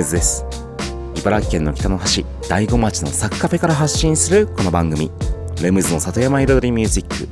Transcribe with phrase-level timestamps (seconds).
[0.00, 0.46] レムズです。
[1.18, 5.10] 茨城県の北の端、大子町のサッカフェから発信するこの番組、
[5.62, 7.28] レムズの里山彩りミュージック。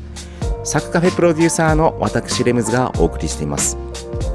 [0.66, 3.78] サッカフェプロデューサーの私レムズがお送りしています。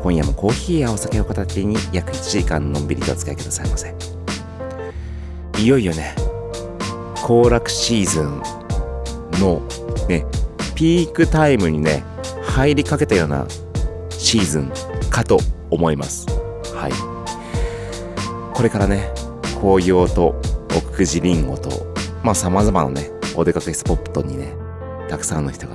[0.01, 3.93] 今夜もコーヒーやお酒を片手に約1時間のんびりとお付き合いくださいませ。
[5.59, 6.15] いよいよね、
[7.21, 8.41] 行楽シーズン
[9.39, 9.61] の
[10.09, 10.25] ね、
[10.73, 12.03] ピークタイムにね、
[12.41, 13.45] 入りかけたような
[14.09, 14.71] シーズン
[15.11, 15.37] かと
[15.69, 16.32] 思います。
[18.53, 19.11] これからね、
[19.59, 20.39] 紅葉と
[20.77, 21.69] 奥久慈りんごと、
[22.23, 24.53] まあ様々なね、お出かけスポットにね、
[25.09, 25.73] たくさんの人が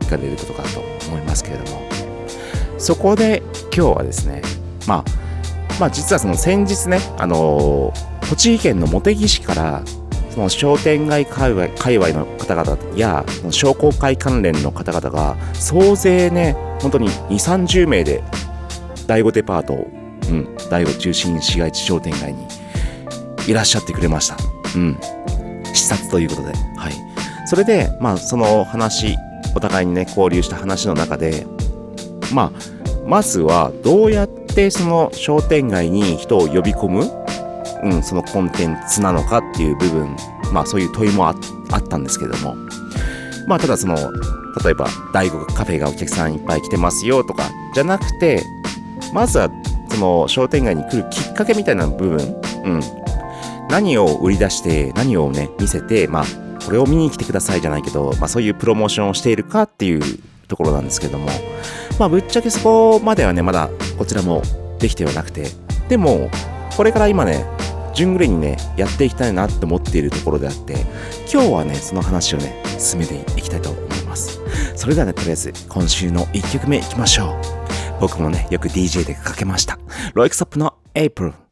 [0.00, 1.82] 行かれることかと思いますけれども、
[2.78, 3.42] そこで
[3.74, 4.42] 今日はですね、
[4.86, 5.04] まあ、
[5.78, 9.82] まあ実はその先日ね、あのー栃木県の茂木市から、
[10.30, 18.24] その商店街界隈界隈の方々や、商工会関連の方々が、総勢ね、本当に2、30名で、
[19.06, 19.86] 第5デパートを
[20.28, 22.46] うん、第5中心市街地商店街に
[23.46, 24.36] いらっしゃってくれました。
[24.76, 24.98] うん。
[25.72, 26.52] 視察ということで。
[26.76, 26.92] はい。
[27.46, 29.16] それで、まあ、その話、
[29.54, 31.46] お互いにね、交流した話の中で、
[32.34, 37.10] まあ、まずは、どうやってその商店街に人を呼び込む、
[37.84, 40.16] うん、そのコンテンツなのかっていう部分、
[40.52, 41.34] まあ、そういう問いもあ
[41.70, 42.56] あったんですけども、
[43.46, 43.96] まあ、ただその、
[44.64, 48.42] 例えば、第5カフェがお客さんいっぱい来てますよとか、じゃなくて、
[49.12, 49.48] まずは
[49.96, 52.18] その商店街に来るきっかけみたいな部分、
[52.64, 52.80] うん、
[53.70, 56.24] 何を売り出して何をね見せてまあ
[56.66, 60.02] これを見に来てくださいじゃないけど、まあ、そういうプロモーションをしているかっていう
[60.48, 61.28] ところなんですけども。
[61.98, 64.42] まあぶっちゃけそこまではねまだこちらも
[64.78, 65.48] できてはなくて。
[65.88, 66.28] でも
[66.76, 67.46] これから今ね
[67.94, 70.74] 順繰りにねやっていきたいなって思っているところであって
[71.32, 74.40] 今日はねその話をね進めていきたいと思います。
[74.74, 77.65] それではねとりあえず今週の1曲目いきましょう。
[78.00, 79.78] 僕もね、よく DJ でかけました。
[80.14, 81.45] ロイクソップの April。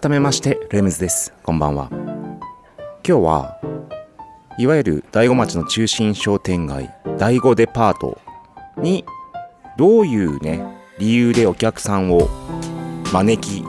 [0.00, 1.34] 改めましてレムズです。
[1.42, 1.88] こんばんは。
[1.90, 3.58] 今日は
[4.56, 8.16] いわゆる大子町の中心商店街第五デパート
[8.76, 9.04] に
[9.76, 10.62] どういうね
[11.00, 12.28] 理由でお客さんを
[13.12, 13.64] 招き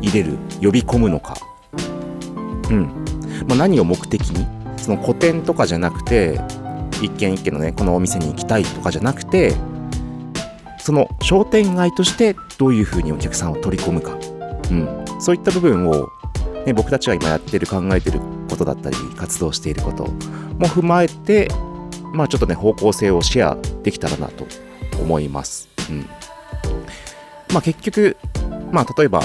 [0.00, 1.36] 入れる呼び込むのか。
[2.70, 2.84] うん、
[3.46, 4.46] まあ、何を目的に
[4.78, 6.40] その個展とかじゃなくて
[7.02, 9.52] 一軒一軒のねこのお店に行きたいとかじゃなくて
[10.78, 14.16] その商店街としてどういうふうにお客さんを取り込むか、
[14.70, 16.08] うん、そういった部分を、
[16.66, 21.48] ね、僕たちが今やってる考えてることだったり活動していることも踏まえて
[22.12, 24.46] まあちょっとね方向性をシェアできたらなと
[25.00, 25.68] 思います。
[25.90, 26.00] うん、
[27.52, 28.16] まあ結局
[28.72, 29.22] まあ例えば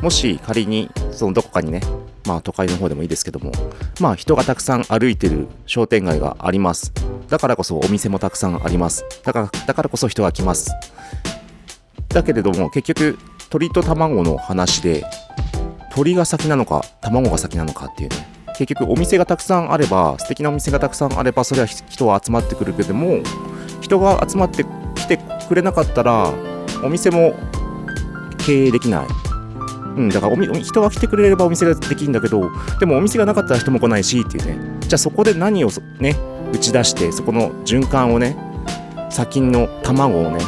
[0.00, 1.80] もし仮にそのどこかにね
[2.26, 3.52] まあ都会の方でもいいですけども
[4.00, 6.92] まあ人がたくさん歩いてる商店街があります。
[7.28, 9.04] だからこそお店もたくさんあります。
[9.24, 10.72] だからだからこそ人が来ます。
[12.08, 13.18] だけれども結局
[13.52, 15.04] 鳥と卵の話で
[15.94, 18.16] 鳥が先なのか卵が先なのかっていうね。
[18.56, 23.18] 結局お店がたくさんあれば素敵なお店がたくさんあればそれは人は集まってくるけども
[23.82, 24.64] 人が集まって
[24.94, 25.18] きて
[25.48, 26.32] くれなかったら
[26.82, 27.34] お店も
[28.38, 29.06] 経営できない。
[29.96, 32.50] うん、だから人が来てくれればお店ができるんだけど
[32.80, 34.78] でもお店がなかったら人も来ないしっていうね。
[34.80, 35.68] じゃあそこで何を
[36.00, 36.16] ね
[36.54, 38.34] 打ち出してそこの循環をね
[39.10, 40.40] 先の卵をね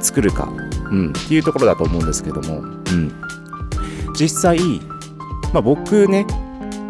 [0.00, 0.65] 作るか。
[0.90, 3.12] うん、っていうところだと思うんですけども、うん、
[4.18, 4.58] 実際、
[5.52, 6.26] まあ、僕ね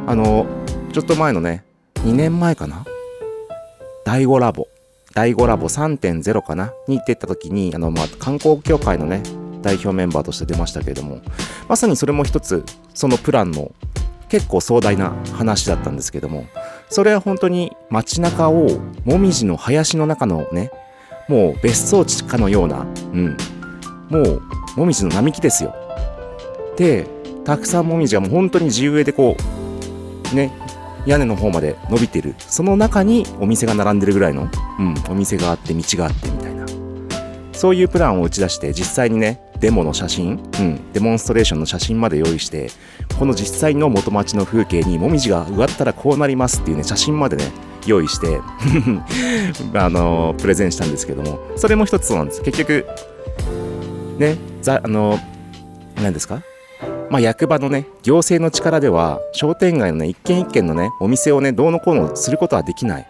[0.07, 0.47] あの
[0.93, 1.65] ちょっと前のね
[1.97, 2.85] 2年前かな？
[4.05, 4.69] 第5ラボ。
[5.15, 6.73] 第5ラボ3.0かな？
[6.87, 9.23] に行ってった時にあの、まあ、観光協会のね
[9.63, 11.21] 代表メンバーとして出ましたけれども。
[11.69, 12.65] まさにそれも一つ
[12.95, 13.73] そのプランの
[14.29, 16.47] 結構壮大な話だったんですけども。
[16.89, 18.69] それは本当に街中を
[19.05, 20.71] もみじの林の中のね
[21.29, 23.37] もう別荘地かのような、うん、
[24.09, 24.43] もう
[24.77, 25.75] もみじの並木ですよ。
[26.77, 27.07] で
[27.45, 29.37] たくさんもみじがもう本当に自由でこ
[30.33, 30.53] うね
[31.07, 32.35] 屋根の方まで伸びてる。
[32.39, 36.67] その中にお店が並んでるぐらいの、うん、お店があって道があってみたいな。
[37.53, 42.69] そういうプランを打ち出して実際にねデモの写真、うん、デモンストレーションの写真まで用意して
[43.19, 47.51] この実際の元町の風景にもみじが植わったらこうなりますっていうね写真までね
[47.87, 48.41] 用意して
[49.75, 51.39] あのプレゼンしたんですけども。
[51.57, 52.43] それも一つそうなんです。
[52.43, 52.87] 結局
[54.19, 55.19] ね、ざあの、
[55.97, 56.43] 何ですか？
[57.09, 63.07] まあ、役場のね、行政の力では、商店街のね、一軒一軒のね、お店をね、どうのこうのすることはできない。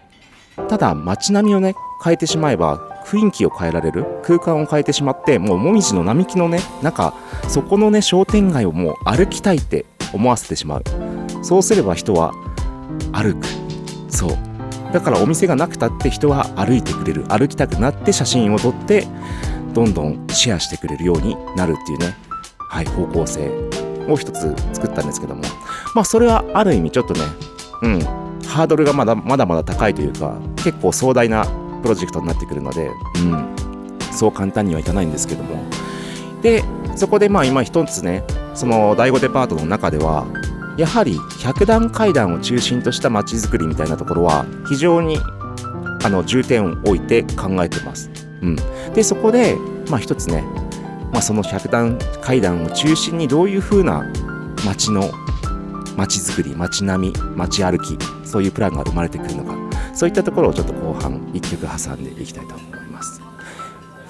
[0.68, 7.14] ただ、街並みをね、変えてしまえば、雰囲気を変えられる、空間を変えてしまって、もう、もみじの並木のね、中、
[7.48, 10.82] そこのね、商店街をもう歩きたいって思わせてしまう。
[11.42, 12.32] そうすれば人は
[13.12, 13.46] 歩く。
[14.08, 14.30] そう。
[14.92, 17.24] だからお店がなくたって人は歩いてくれる。
[17.28, 19.06] 歩きたくなって写真を撮って、
[19.76, 22.16] どんどんシェアしてくれるようになるっていうね、
[22.58, 23.50] はい、方向性
[24.08, 25.42] を一つ作ったんですけども、
[25.94, 27.20] まあそれはある意味ちょっとね、
[27.82, 28.00] うん、
[28.46, 31.44] ハードルがまだまだまだ高いというか、結構壮大な
[31.82, 33.54] プロジェクトになってくるので、うん、
[34.12, 35.62] そう簡単にはいかないんですけども。
[36.40, 36.64] で、
[36.96, 40.26] そこでまあ今一つね、その第5デパートの中では、
[40.78, 45.18] やはり100段階段を中心とした街づくりみたいなところは非常に
[46.02, 48.25] あの重点を置いて考えてます。
[48.42, 48.56] うん、
[48.94, 49.56] でそこで、
[49.90, 50.42] まあ、一つね、
[51.12, 54.04] まあ、その百段階段を中心にどういう風な
[54.64, 55.10] 街の
[55.96, 59.66] 街づくり街並み街歩きそういうプランが生まれてくるのか。
[59.96, 63.22] そういったところをちょっと後半1曲挟んでいきたいと思います。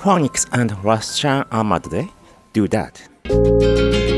[0.00, 2.08] Phonics and Russian Armad で
[2.52, 4.15] Do That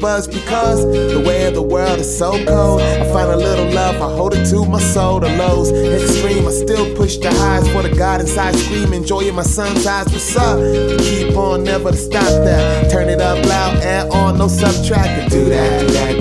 [0.00, 2.80] buzz because the way of the world is so cold.
[2.80, 5.20] I find a little love, I hold it to my soul.
[5.20, 9.42] The lows extreme, I still push the highs for the God inside scream, enjoying my
[9.42, 10.06] son's eyes.
[10.06, 10.58] What's up?
[11.00, 12.90] Keep on, never to stop that.
[12.90, 15.30] Turn it up loud, add on, no subtract.
[15.30, 16.11] Do that,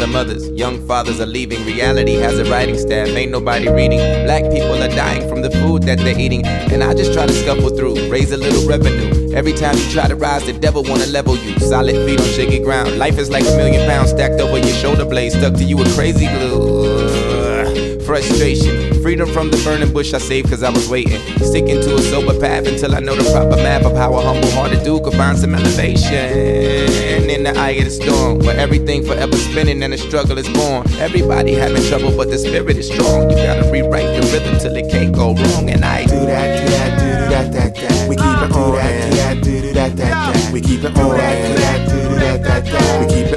[0.00, 0.48] are mothers.
[0.50, 1.64] Young fathers are leaving.
[1.64, 3.08] Reality has a writing staff.
[3.08, 3.98] Ain't nobody reading.
[4.24, 6.44] Black people are dying from the food that they're eating.
[6.46, 9.32] And I just try to scuffle through, raise a little revenue.
[9.34, 11.58] Every time you try to rise, the devil wanna level you.
[11.58, 12.98] Solid feet on shaky ground.
[12.98, 15.94] Life is like a million pounds stacked over your shoulder blades, stuck to you with
[15.94, 18.00] crazy glue.
[18.00, 21.20] Frustration, freedom from the burning bush I saved cause I was waiting.
[21.38, 24.50] Sticking to a sober path until I know the proper map of how a humble
[24.52, 27.03] hearted dude could find some elevation.
[27.24, 30.86] In the eye of the storm, where everything forever spinning and the struggle is born.
[31.00, 33.30] Everybody having trouble, but the spirit is strong.
[33.30, 35.70] You gotta rewrite the rhythm till it can't go wrong.
[35.70, 38.08] And I do that, do that, do that, that, that.
[38.08, 40.52] We keep it on that, do that, do that, that, that.
[40.52, 43.00] We keep it on that, do that, do do that, that, that.
[43.00, 43.33] We keep it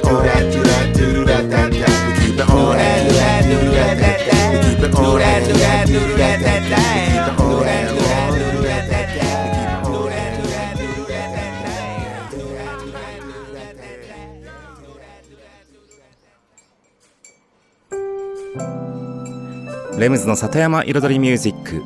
[19.97, 21.83] レムズの里山彩りミュージック。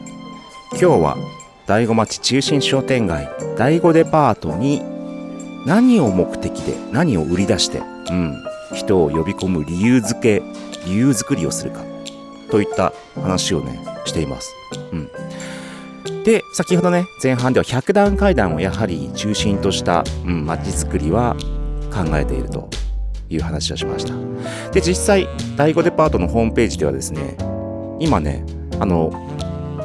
[0.71, 1.17] 今日は
[1.65, 3.25] 醍醐町中心商店街
[3.55, 4.81] 醍醐デパートに
[5.65, 8.35] 何を目的で何を売り出して、うん、
[8.73, 10.43] 人を呼び込む理由付け
[10.85, 11.85] 理由作りをするか
[12.49, 14.53] といった話をねしています、
[14.91, 14.95] う
[16.11, 21.37] ん、で先ほどね前半では100段階段をやはり中心とした、うん、街づくりは
[21.93, 22.69] 考えていると
[23.29, 24.13] いう話をしました。
[24.71, 27.37] で実際第5デパートのホームページではですね
[28.01, 28.43] 今ね
[28.79, 29.11] あの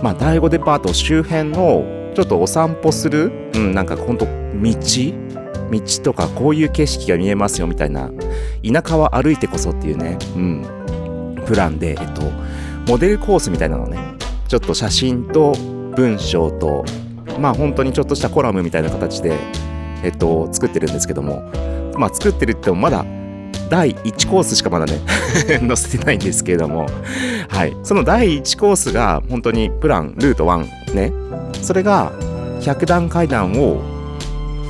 [0.02, 4.30] まあ第5デパート周辺のちょっとお散歩する、うん、なんかほんと道
[5.70, 8.10] 道とかこういう景色が見えますよみたいな
[8.64, 12.22] 田舎は歩いてこそっていうね、うん、プランで、えっと、
[12.88, 13.98] モデルコースみたいなのね
[14.48, 15.52] ちょっと写真と
[15.96, 16.84] 文章と
[17.38, 19.36] まあ本当にちょっとしたコラムみたいな形で、
[20.04, 21.50] えっと、作ってるんですけども
[21.98, 23.04] まあ作ってるってもまだ
[23.68, 25.00] 第1コースしかまだね
[25.46, 26.86] 載せてないんですけれども。
[27.48, 27.76] はい。
[27.82, 31.12] その第1コースが本当にプランルート1ね。
[31.62, 32.12] それが
[32.60, 33.82] 100段階段を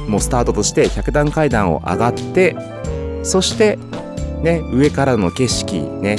[0.08, 2.56] もうスタートとして100段階段を上がって
[3.22, 3.78] そして
[4.42, 6.16] ね上からの景色ね。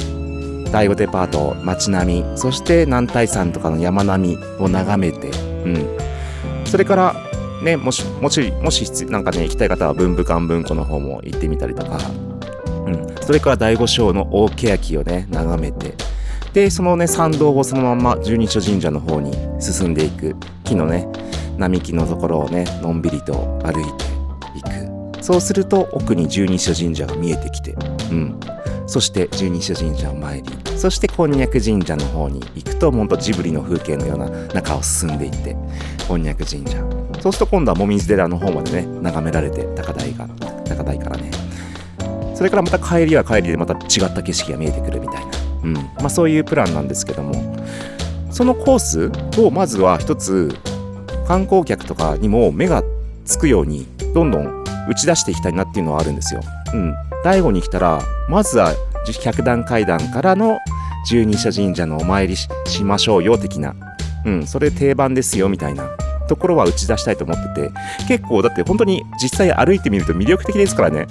[0.70, 2.24] 第5デパート街並み。
[2.36, 5.28] そして南大山とかの山並みを眺めて、
[5.64, 5.86] うん、
[6.66, 7.16] それから
[7.62, 11.98] ね、もし、もし、もしなんかね、行きたい方は文武館文庫の方も行ってみたりとか、
[12.88, 13.16] うん。
[13.22, 15.94] それから第五章の大欅をね、眺めて、
[16.52, 21.08] で、そのね、参道をそのまま十二所神社の方に進んでいく、木のね、
[21.56, 25.22] 並木のところをね、のんびりと歩いていく。
[25.22, 27.76] そうすると、奥に十二所神社が見えてきて、
[28.10, 28.40] うん。
[28.86, 35.54] そして十二所神社を参り、そしてこんにゃく神社の方に行くと、ほんとジブリの風景のような中を進んでいって、
[36.08, 36.78] こんにゃく神社。
[37.20, 40.26] そうすると今度はもみじ寺の方までね、眺められて、高台が、
[40.64, 41.30] 高台からね。
[42.38, 45.32] それからまた帰りは帰りでまた違った景色が見えてくるみたいな。
[45.64, 45.74] うん。
[45.74, 47.34] まあそういうプランなんですけども、
[48.30, 50.54] そのコースをまずは一つ
[51.26, 52.84] 観光客とかにも目が
[53.24, 56.40] つくようにどんどん打ち出していきたいなっていうのはあるんですよ。
[56.72, 56.94] うん。
[57.24, 58.72] 大悟に来たら、まずは
[59.24, 60.60] 百段階段からの
[61.08, 63.74] 十二社神社のお参りししましょうよ的な。
[64.24, 64.46] うん。
[64.46, 65.88] それ定番ですよみたいな
[66.28, 67.70] ところは打ち出したいと思ってて、
[68.06, 71.08] 結構だって本当に実際歩いてみると魅力的ですからね。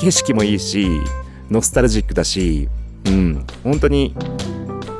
[0.00, 0.88] 景色もいいし、
[1.50, 2.68] ノスタルジックだし、
[3.06, 3.46] うん。
[3.62, 4.14] 本当に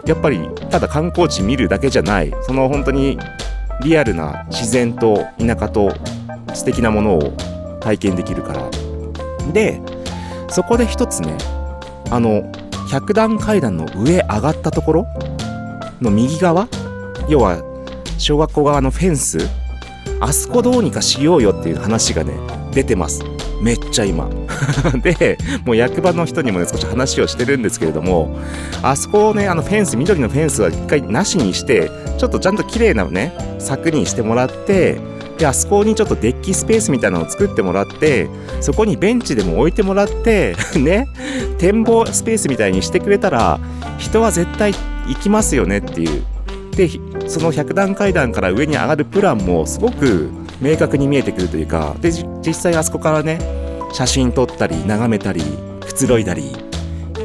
[0.08, 3.18] やっぱりただ観光地見るだけじゃないその本当に
[3.82, 5.92] リアルな自然と田舎と
[6.54, 7.32] 素敵なものを
[7.80, 8.70] 体験できるから
[9.52, 9.82] で
[10.48, 11.36] そこで一つね
[12.10, 12.50] あの
[12.90, 15.06] 百段階段の上上がったところ
[16.00, 16.68] の右側
[17.28, 17.62] 要は
[18.16, 19.38] 小学校側のフェンス
[20.20, 22.32] あそこどうにかしようよっていう話がね
[22.72, 23.22] 出てます
[23.60, 24.28] めっちゃ今。
[25.02, 28.36] でもう役場の人にもね少し話をしてるんですけれども
[28.82, 34.98] あそこをねあのフェンス緑のフェンスは一回なしにしてちょっとちゃんと綺麗なね柵にしてもらって
[35.38, 38.28] であそこにちょっとデッキスペースみたいなのを作ってもらって
[38.60, 41.06] そこにベンチでも置いてもらって ね
[41.58, 43.60] 展望スペースみたいにしてくれたら
[43.98, 44.74] 人は絶対
[45.06, 46.22] 行きますよねっていう。
[46.76, 46.88] で
[47.26, 53.38] その100段階段から上に上がるプランもすごく明確に見えてくるというかで実際あそこからね
[53.92, 55.42] 写真撮ったり眺めたり
[55.80, 56.52] くつろいだり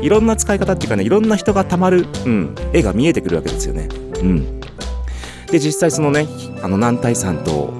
[0.02, 3.88] いろんな使い方っていうかねいろんな人がたまる、うん、絵が見えてくるわけですよね。
[4.22, 4.60] うん、
[5.48, 6.28] で実際そのね
[6.62, 7.74] あの南大山と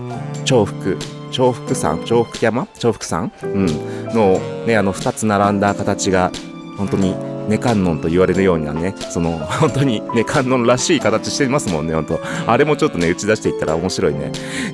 [0.46, 0.98] 重複
[1.32, 2.68] 重複山重複山？
[2.80, 3.66] 重複山、うん、
[4.14, 6.32] のねあの2つ並んだ形が
[6.78, 7.16] 本当に
[7.48, 12.20] ネ観音と言われるようなねその 本当にネ観音らしい形してますもんね本当。
[12.48, 14.32] あれもちょっとね打ち出していったら面白いね。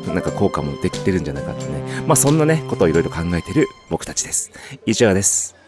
[0.08, 1.84] なんか効果もできてるんじゃないかってね。
[2.08, 4.52] まあそんなねことをいろいろ考えてる僕たちです。
[4.86, 5.59] 以上です。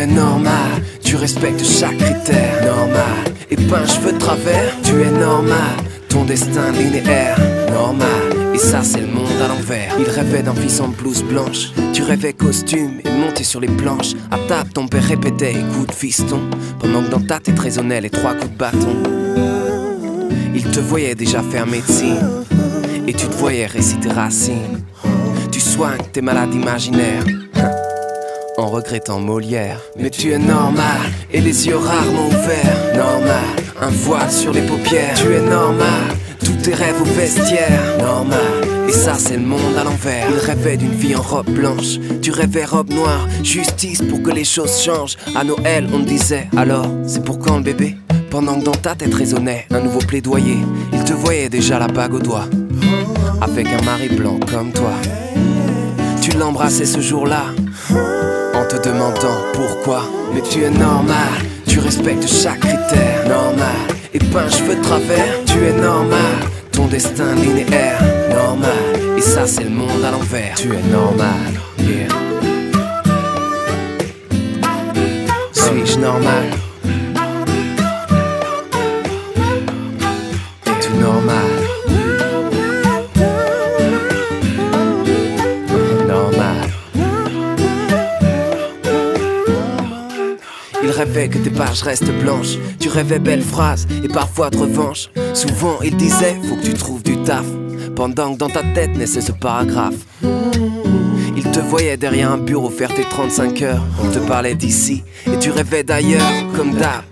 [0.00, 2.64] Es normal, tu respectes chaque critère.
[2.64, 4.74] Normal, et pas un cheveu de travers.
[4.82, 5.76] Tu es normal,
[6.08, 7.38] ton destin linéaire.
[7.70, 9.94] Normal, et ça c'est le monde à l'envers.
[9.98, 11.72] Il rêvait d'un fils en blouse blanche.
[11.92, 14.14] Tu rêvais costume et monter sur les planches.
[14.30, 16.40] À table, ton père répétait écoute fiston.
[16.78, 18.96] Pendant que dans ta tête résonnaient les trois coups de bâton.
[20.54, 22.44] Il te voyait déjà faire médecine.
[23.06, 24.82] Et tu te voyais réciter racines.
[25.50, 27.24] Tu soignes tes malades imaginaires
[28.60, 29.80] en regrettant Molière.
[29.96, 31.00] Mais tu es normal,
[31.32, 32.94] et les yeux rarement ouverts.
[32.94, 35.14] Normal, un voile sur les paupières.
[35.14, 37.98] Tu es normal, tous tes rêves au vestiaire.
[37.98, 38.40] Normal,
[38.88, 40.26] et ça c'est le monde à l'envers.
[40.30, 43.26] Il rêvait d'une vie en robe blanche, tu rêvais robe noire.
[43.42, 45.16] Justice pour que les choses changent.
[45.34, 47.96] À Noël, on disait alors, c'est pour quand le bébé?
[48.30, 50.58] Pendant que dans ta tête résonnait un nouveau plaidoyer,
[50.92, 52.46] il te voyait déjà la bague au doigt.
[53.40, 54.92] Avec un mari blanc comme toi.
[56.20, 57.44] Tu l'embrassais ce jour-là
[58.70, 60.02] te demandant pourquoi.
[60.32, 61.34] Mais tu es normal,
[61.66, 63.28] tu respectes chaque critère.
[63.28, 63.80] Normal,
[64.14, 65.44] et pas un cheveu de travers.
[65.46, 66.38] Tu es normal,
[66.70, 68.00] ton destin linéaire.
[68.30, 70.54] Normal, et ça c'est le monde à l'envers.
[70.56, 72.08] Tu es normal, yeah.
[75.52, 76.46] Suis-je normal?
[80.66, 81.10] Es-tu normal?
[81.10, 81.49] Normal.
[91.00, 92.58] Il rêvait que tes pages restent blanches.
[92.78, 95.08] Tu rêvais belles phrases et parfois de revanche.
[95.32, 97.46] Souvent il disait faut que tu trouves du taf.
[97.96, 99.94] Pendant que dans ta tête naissait ce paragraphe.
[100.22, 103.82] Il te voyait derrière un bureau faire tes 35 heures.
[104.04, 106.20] On te parlait d'ici et tu rêvais d'ailleurs,
[106.54, 107.02] comme d'hab.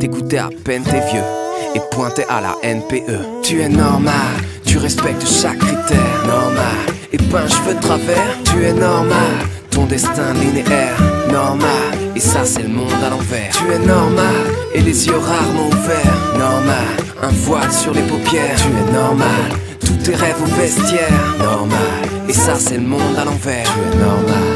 [0.00, 1.22] T'écoutais à peine tes vieux
[1.76, 3.44] et pointais à la NPE.
[3.44, 6.26] Tu es normal, tu respectes chaque critère.
[6.26, 8.42] Normal, et pas un cheveu de travers.
[8.42, 10.98] Tu es normal, ton destin linéaire.
[11.30, 13.50] Normal, Et ça c'est le monde à l'envers.
[13.52, 16.38] Tu es normal et les yeux rarement ouverts.
[16.38, 18.56] Normal, un voile sur les paupières.
[18.56, 19.50] Tu es normal,
[19.80, 21.36] tous tes rêves au vestiaire.
[21.38, 21.76] Normal,
[22.26, 23.64] et ça c'est le monde à l'envers.
[23.64, 24.16] Tu es normal.
[24.26, 24.55] Normal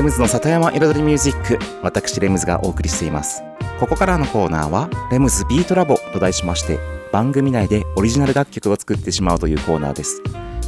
[0.00, 3.42] レムズの里山彩りミュージック私レムズがお送りしています。
[3.78, 6.78] ここからのコーナーはレムズビートラボと題しまして
[7.12, 10.22] 番組内でオリジナル楽曲を作ってしまうというコーナーです。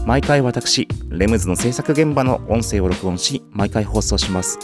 [0.05, 4.59] 毎回私レムズの制作現場の音声を録音し毎回放送します。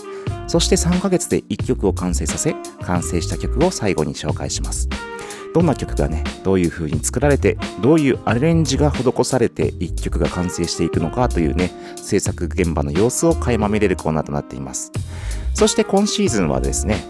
[0.47, 4.87] そして3ヶ月で1曲を完成させ完成した曲を最後に紹介します。
[5.55, 14.93] どんな曲がねどういう風に作られてどういうアレンジが施されて1曲が完成していくのかというね制作現場の様子を垣間見れるコーナーとなっています。
[15.55, 17.03] そして今シーズンはですね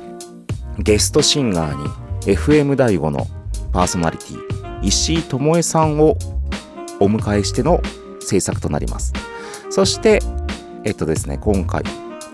[0.79, 3.27] ゲストシンガーに FM 大悟の
[3.73, 4.39] パーソナリティ
[4.83, 6.17] 石井智恵さんを
[7.01, 7.81] お迎えしての
[8.21, 9.13] 制作となります。
[9.71, 10.21] そして
[10.85, 11.83] えっとですね今回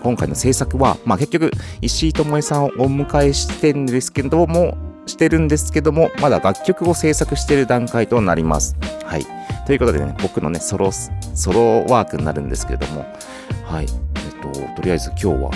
[0.03, 8.75] 今回の制作は、まあ、結局石井智恵さんをお迎えしてるんですけどもしてるんですけどもまだ楽曲を制作している段階となります。
[9.05, 9.25] はい。
[9.65, 13.05] ということでね僕のねソロソロワークになるんですけれども
[13.65, 13.85] はい。
[13.85, 15.51] えっととりあえず今日は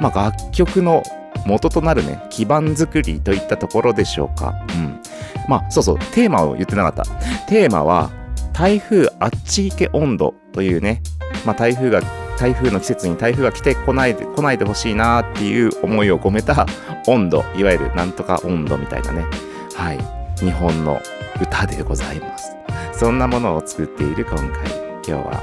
[0.00, 1.02] まあ楽曲の
[1.46, 4.54] 元となるね基盤作りといったところでしょうか。
[4.70, 5.00] うん。
[5.48, 7.04] まあそうそうテーマを言ってなかった。
[7.46, 8.10] テーマは
[8.52, 11.02] 台風あっち行け温度というね
[11.46, 12.02] まあ台風が
[12.38, 16.66] 台風の季節に台風が来てこないで来ないでほしいなっていう思いを込めた
[17.08, 19.26] 温度いわゆるなんとか温度みたいなね。
[19.74, 19.98] はい。
[20.38, 21.02] 日本の
[21.42, 22.56] 歌でございます。
[22.92, 25.42] そんなものを作っている今回今日はは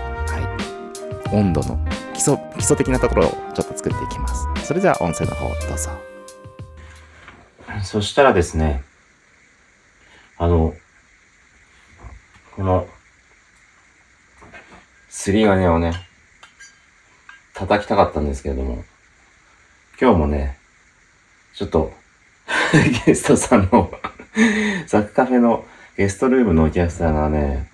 [1.34, 1.36] い。
[1.36, 1.78] 温度の
[2.14, 4.48] 基礎基礎的なところをちょっと作っていきます。
[4.64, 5.90] それでは音声の方どうぞ。
[7.84, 8.84] そしたらですね
[10.38, 10.74] あの
[12.56, 12.88] この
[15.10, 15.94] すり金をね
[17.56, 18.84] 叩きたかったんですけれども、
[20.00, 20.58] 今日もね、
[21.54, 21.94] ちょっと
[23.06, 23.90] ゲストさんの
[24.88, 25.66] ザクカフェの
[25.96, 27.72] ゲストルームのお客さんがね、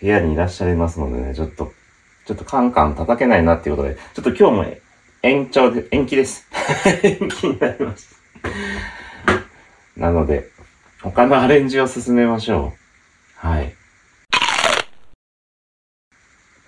[0.00, 1.72] 部屋にいらっしゃいますのでね、ちょっと、
[2.26, 4.76] ちょっとカンカン叩けないなっていうことで、ちょっと今日も
[5.22, 6.46] 延長で、延期です。
[7.02, 8.06] 延期になりまし
[9.96, 10.00] た。
[10.00, 10.48] なので、
[11.02, 12.72] 他のアレンジを進めましょ
[13.42, 13.46] う。
[13.48, 13.74] はい。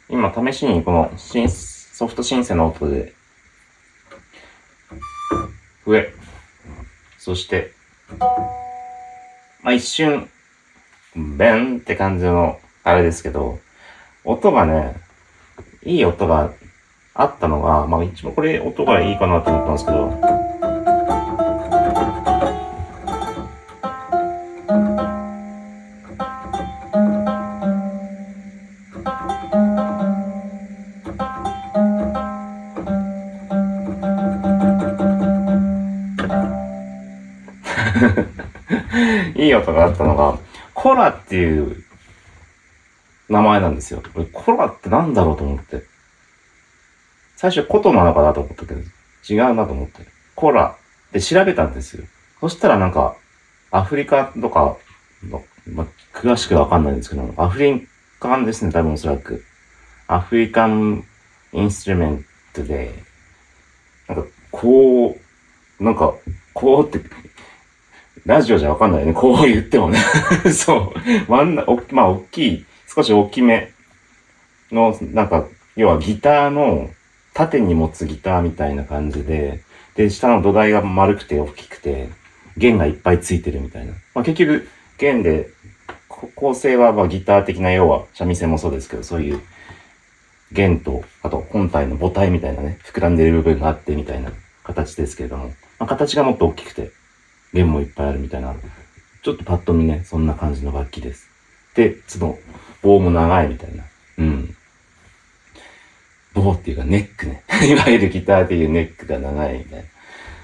[0.09, 1.13] 今、試しにこの
[1.93, 3.13] ソフトシンセの音で、
[5.85, 6.11] 上、
[7.19, 7.73] そして、
[9.63, 10.29] まあ一瞬、
[11.15, 13.61] ベンって感じの、あれですけど、
[14.25, 14.97] 音がね、
[15.85, 16.53] いい音が
[17.13, 20.52] あったのが、まあ一番これ音がいいかなと思ったんですけど、
[39.63, 40.39] いい音があったのが、
[40.75, 41.85] コラっていう
[43.29, 44.03] 名前なんですよ。
[44.15, 45.83] 俺コラってなんだろうと思って。
[47.37, 48.81] 最初コトなのかなと思ったけど、
[49.29, 50.03] 違うなと思って。
[50.35, 50.77] コラ
[51.13, 52.05] で調べたんですよ。
[52.41, 53.17] そしたらなんか、
[53.71, 54.77] アフリカとか
[55.29, 57.89] の、ま、詳しくわかんないんですけど、アフリ
[58.21, 59.45] カンですね、多分おそらく。
[60.09, 61.05] アフリカン
[61.53, 62.93] インストゥルメントで、
[64.09, 65.17] なんか、こ
[65.81, 66.15] う、なんか、
[66.55, 67.01] こうって、
[68.27, 69.13] ラジオじゃわかんないよね。
[69.13, 69.99] こう言ってもね。
[70.53, 71.31] そう。
[71.31, 73.73] 真ん中、おまあ、大きい、少し大きめ
[74.71, 76.91] の、なんか、要はギターの、
[77.35, 79.63] 縦に持つギターみたいな感じで、
[79.97, 82.11] で、下の土台が丸くて大きくて、
[82.57, 83.93] 弦がいっぱいついてるみたいな。
[84.15, 85.49] まあ、結局、弦で、
[86.09, 89.41] こ構成はまあギター的な要は、三味線もそうですけど、そういう
[90.53, 94.31] 弦と、あと本体の母体みたいなね、膨らんでる部分があってみたいな
[94.63, 96.91] 形ですけれども、まあ、形がもっと大きくて、
[97.53, 98.55] 弦もいっぱいあるみたいな、
[99.23, 101.29] ちょっとパッと見ね、そんな感じの楽器です。
[101.75, 102.39] で、その、
[102.83, 103.85] 棒も長いみたいな。
[104.19, 104.57] うん。
[106.35, 107.43] 棒っていうかネックね。
[107.69, 109.85] いわゆるギターでいうネックが長いみたいな。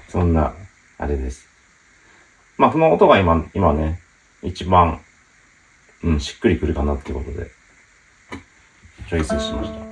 [0.09, 0.55] そんな
[0.99, 1.49] あれです。
[2.57, 4.01] まあ、その音が今、今ね、
[4.43, 5.01] 一番、
[6.03, 7.51] うん、しっくりくるかなってことで、
[9.09, 9.89] チョイスしました。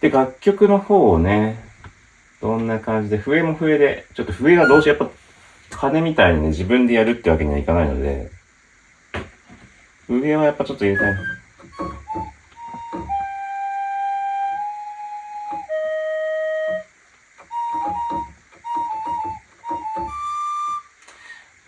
[0.00, 1.65] で、楽曲の方をね、
[2.40, 5.10] どんな感じで、笛も笛で、ちょっと笛がどうしてやっぱ、
[5.70, 8.30] 鐘みたいにね、自分でやるってわけにはいかないので、
[10.06, 11.14] 笛はやっぱちょっと入れたい。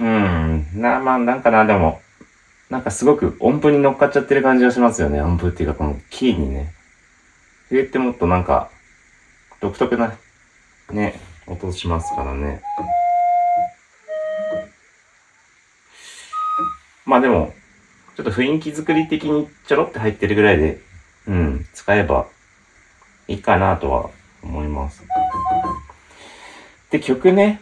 [0.00, 0.66] うん。
[0.74, 2.00] な、まあ、なんかな、でも、
[2.70, 5.20] なんかすごく音符に乗っかっちゃってる感じがしますよね。
[5.22, 6.74] 音符っていうか、このキーにね。
[7.70, 8.70] 笛ってもっとなんか、
[9.60, 10.12] 独特な、
[10.90, 12.62] ね、音しますからね。
[17.04, 17.54] まあでも、
[18.16, 20.80] ちょっと雰囲気作り的にちょろって入ってるぐらいで、
[21.26, 22.26] うん、使えば
[23.28, 24.10] いいかなとは
[24.42, 25.02] 思います。
[26.90, 27.60] で、曲ね、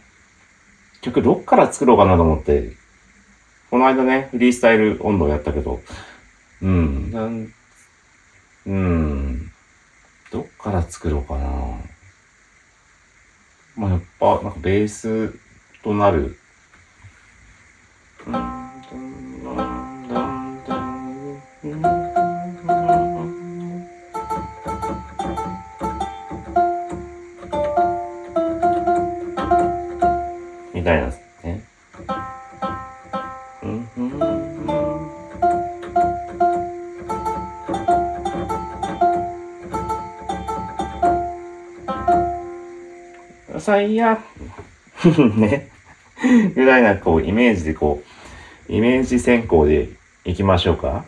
[1.00, 2.72] 曲どっから作ろうかなと思って、
[3.70, 5.80] この間ね、フリースタイル温度やったけど、
[6.62, 7.52] うん、
[8.66, 9.52] うん、
[10.32, 11.50] どっから作ろうかな。
[13.76, 15.34] まあ、やっぱ、なんかベース
[15.82, 16.38] となる、
[30.72, 31.25] みたいな。
[45.04, 45.68] うん ね。
[46.54, 48.02] ぐらいな、こう、イメージでこ
[48.68, 49.90] う、イメージ先行で
[50.24, 51.04] いきましょうか。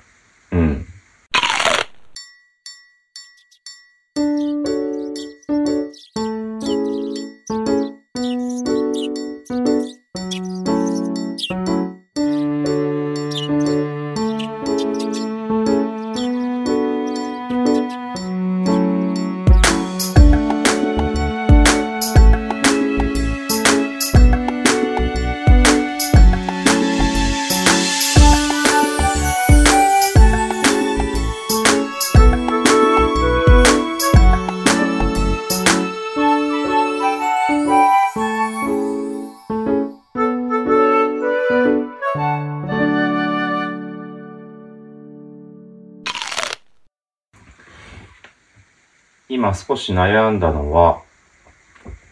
[49.30, 51.02] 今少し悩んだのは、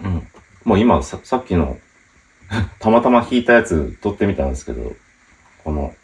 [0.04, 0.28] うん。
[0.64, 1.78] もう今ささっきの、
[2.78, 4.94] たまたま弾いたやつ撮ってみたんですけど、
[5.64, 5.94] この、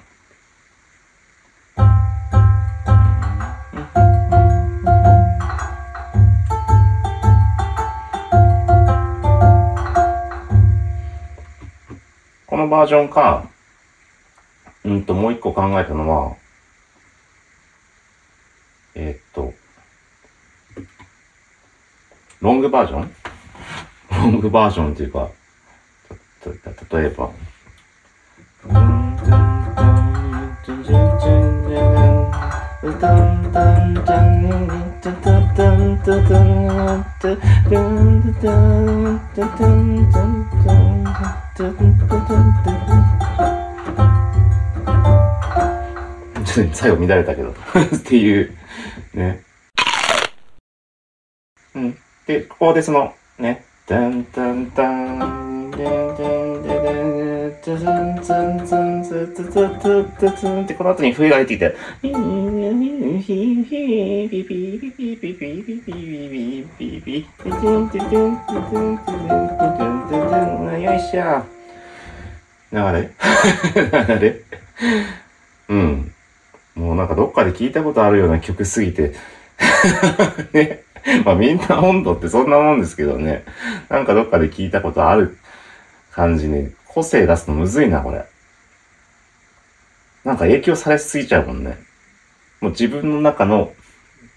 [12.47, 13.51] このバージョンか、
[14.85, 16.37] うんと、もう一個考えたのは、
[18.95, 19.52] えーっと、
[22.43, 23.15] ロングバージョン？
[24.11, 25.31] ロングバージョンっていうか、
[26.41, 27.31] たた例えば。
[46.45, 47.51] ちょっと最後乱れたけど。
[47.53, 47.55] っ
[48.05, 48.53] ていう、
[49.15, 49.45] ね。
[51.77, 51.97] うん。
[52.33, 57.83] で、ここでその、ね、ダンダンダン、ダンダンダンダン、ダ
[58.23, 61.67] ンダンダンダンダンダンダンダンってこの後に笛が入ってきて、
[70.81, 71.45] よいしょ。
[72.73, 73.11] 流れ
[73.75, 74.41] 流れ
[75.69, 76.15] うん。
[76.75, 79.13] もうなんかどっかで聞いたことあるような曲すぎて、
[80.55, 80.85] ね。
[81.25, 83.45] まあみんな温度ってそんなもんですけどね。
[83.89, 85.37] なんかどっかで聞いたことある
[86.13, 86.71] 感じね。
[86.87, 88.25] 個性出すのむずいな、これ。
[90.25, 91.79] なんか影響されすぎちゃうもんね。
[92.61, 93.73] もう自分の中の、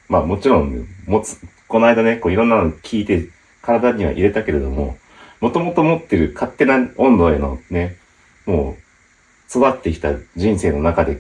[0.10, 3.28] まあもちろん、持つ、この間ね、こういろんなの聞いて
[3.62, 4.98] 体には入れたけれども、
[5.42, 7.98] もともと持ってる勝手な温度へのね、
[8.46, 11.20] もう育ってきた人生の中で、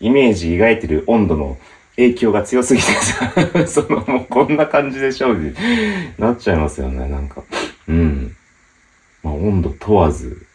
[0.00, 1.58] イメージ描いてる温度の
[1.96, 3.32] 影響が強すぎてさ、
[3.66, 5.54] そのもうこんな感じでしょうに
[6.18, 7.42] なっちゃいますよね、なんか。
[7.86, 8.36] うん。
[9.22, 10.46] まあ温度問わず、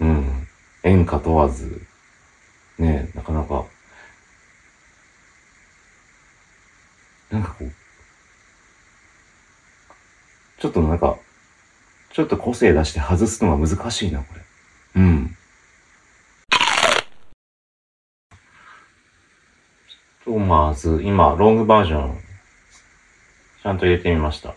[0.00, 0.48] うん。
[0.82, 1.82] 演歌問わず、
[2.78, 3.64] ねなかなか、
[7.30, 7.72] なんかこう、
[10.58, 11.16] ちちょっとなんか、
[12.12, 14.40] ちょっと個性出して外すのが難しいな、これ。
[14.96, 15.36] うん。
[20.26, 22.18] と、まず、今、ロングバージョン、
[23.62, 24.56] ちゃんと入れてみました。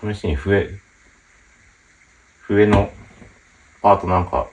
[0.00, 0.70] 試しに笛、
[2.42, 2.92] 笛の
[3.82, 4.46] パートなんか、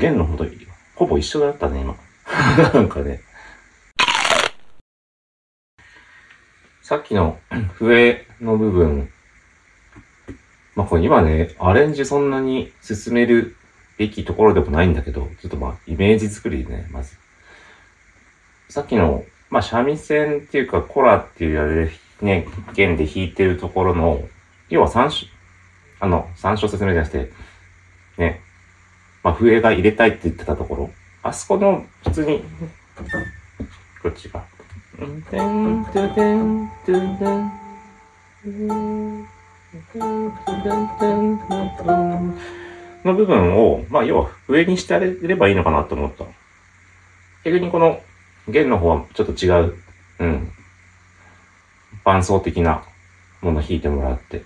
[0.00, 0.46] 弦のほど
[0.94, 1.94] ほぼ一緒だったね、今。
[2.72, 2.88] なん。
[2.88, 3.20] かね。
[6.82, 7.38] さっきの
[7.74, 9.10] 笛の部分、
[10.80, 13.54] まあこれ今ね、アレンジそんなに進める
[13.98, 17.18] べきところでもないんだけど、ちょっとまあイメージ作りでね、まず。
[18.70, 21.90] さっきの、まあ三味線っていうかコラっていうあれ
[22.22, 24.22] ね、弦で弾いてるところの、
[24.70, 25.30] 要は三種、
[26.00, 27.30] あの、三章説明じゃなくて、
[28.16, 28.40] ね、
[29.22, 30.90] まあ笛が入れたいって言ってたところ、
[31.22, 32.42] あそこの普通に、
[34.02, 34.42] こっちが。
[43.04, 46.24] の部分を、まあ、要は上にしてあげればいいのかなと思った。
[47.44, 48.00] 逆にこの
[48.48, 49.74] 弦の方はちょっと違う、
[50.18, 50.52] うん。
[52.04, 52.82] 伴奏的な
[53.40, 54.42] もの弾いてもらって。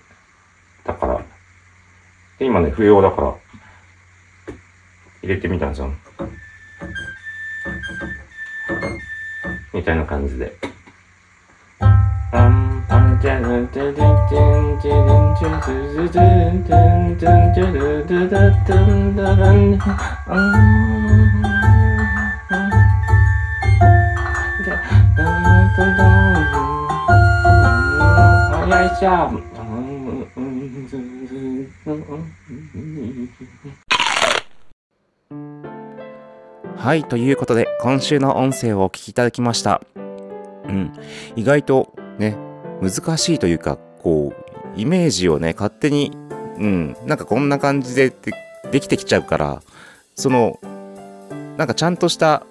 [0.83, 1.25] だから、
[2.37, 3.33] で、今ね、笛をだから、
[5.23, 5.91] 入れてみたんですよ。
[9.73, 10.53] みたいな感じで。
[36.77, 39.81] はい、ということで、今週の音声をお聞きいただきました。
[40.67, 40.93] うん、
[41.35, 42.37] 意外とね、
[42.81, 46.11] 難しいというか、こう、イメージをね、勝手に、
[46.57, 48.33] うん、なんかこんな感じでで
[48.71, 49.61] できてきちゃうから、
[50.15, 50.59] その、
[51.57, 52.45] なんかちゃんとした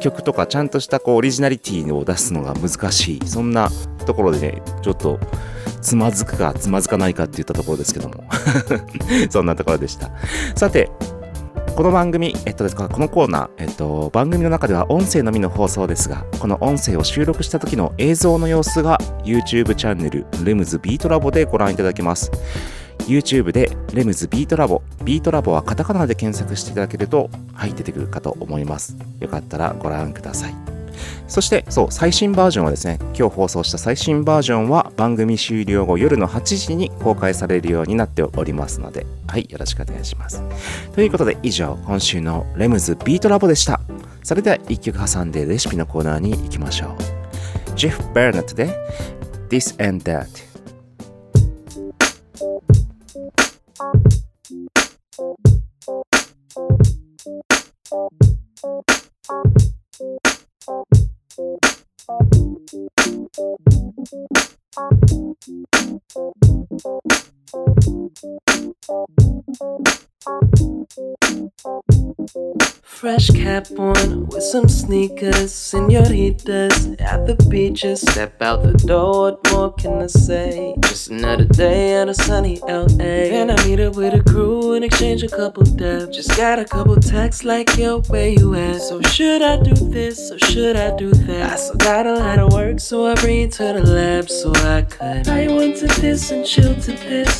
[0.00, 3.70] 曲とか、ちゃんとしたこうオリジナリティを出すのが難しい、そんな
[4.06, 5.18] ところでね、ちょっと、
[5.80, 8.24] つまずくかつまずかないかって言ったところですけども。
[9.30, 10.10] そんなところでした。
[10.56, 10.90] さて、
[11.78, 22.32] この番組、えっとですか、このコーナー、えっと、番組の中では音声のみの放送ですが、この音声を収録した時の映像の様子が YouTube チャンネル、レムズビートラボでご覧いただけます。
[23.06, 28.96] YouTube でレムズビートラボ、ビートラボはカタカナで検索していただけると、はい、出てくるかと思います。
[29.20, 30.77] よかったらご覧ください。
[31.26, 40.42] そして、そう、最新バージョンはですね、今日放送した最新バージョンは番組終了後夜の8時に公開されるようになっておりますので、はい、よろしくお願いします。
[40.94, 43.80] ということで、以上、今週のレムズビートラボでした。
[44.22, 47.76] それでは、一曲挟んでレシピのコーナーに行きましょう。
[47.76, 48.76] ジェフ・バーナットで、
[49.48, 50.48] This and That。
[60.68, 60.84] Thank
[66.84, 67.37] you.
[72.82, 78.00] Fresh cap on with some sneakers, senoritas at the beaches.
[78.02, 80.74] Step out the door, what more can I say?
[80.80, 83.30] Just another day at a sunny LA.
[83.38, 86.16] And I meet up with a crew and exchange a couple dabs.
[86.16, 88.82] Just got a couple texts like, yo, where you at?
[88.82, 91.52] So should I do this or should I do that?
[91.52, 94.82] I still got a lot of work, so I bring to the lab so I
[94.82, 95.28] could.
[95.28, 97.37] I went to this and chill to this.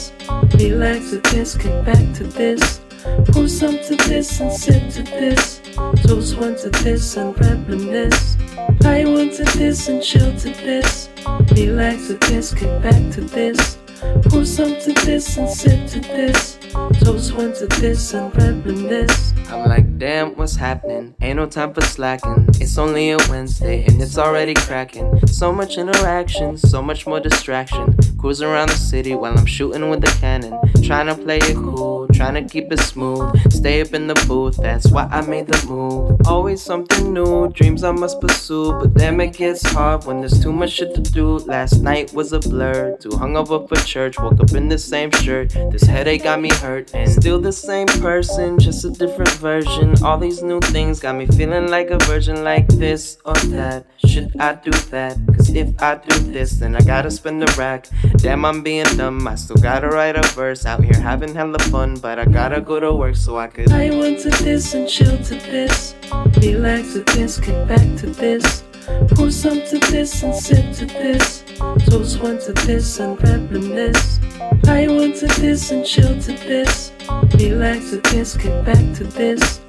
[0.58, 2.80] Relax to this, kick back to this.
[3.28, 5.60] Pour some to this and sip to this.
[6.06, 8.36] Toast one to this and reminisce.
[8.84, 11.08] I want to this and chill to this.
[11.56, 13.78] Relax to this, kick back to this.
[14.24, 16.58] Pour some to this and sip to this.
[17.02, 19.32] Toast one to this and reminisce.
[19.48, 21.14] I'm like, damn, what's happening?
[21.20, 22.46] Ain't no time for slacking.
[22.60, 25.26] It's only a Wednesday and it's already cracking.
[25.26, 27.96] So much interaction, so much more distraction.
[28.18, 30.58] Cruising around the city while I'm shooting with the cannon.
[30.82, 33.52] Trying to play it cool, trying to keep it smooth.
[33.52, 36.20] Stay up in the booth, that's why I made the move.
[36.26, 38.72] Always something new, dreams I must pursue.
[38.72, 41.38] But damn, it gets hard when there's too much shit to do.
[41.38, 44.18] Last night was a blur, too hungover for church.
[44.18, 46.94] Woke up in the same shirt, this headache got me hurt.
[46.94, 49.87] And still the same person, just a different version.
[50.02, 53.86] All these new things got me feeling like a virgin, like this or that.
[54.04, 55.16] Should I do that?
[55.34, 57.88] Cause if I do this, then I gotta spend a rack.
[58.16, 59.26] Damn, I'm being dumb.
[59.26, 62.80] I still gotta write a verse out here having hella fun, but I gotta go
[62.80, 63.70] to work so I could.
[63.72, 65.94] I went to this and chill to this.
[66.40, 68.64] Relax to this, kick back to this.
[69.10, 71.44] Pour some to this and sip to this.
[71.86, 74.18] Toast one to this and reminisce.
[74.66, 76.92] I went to this and chill to this.
[77.38, 79.60] Relax to this, get back to this.